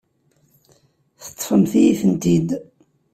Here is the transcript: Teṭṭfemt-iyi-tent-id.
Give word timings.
Teṭṭfemt-iyi-tent-id. 1.23 2.49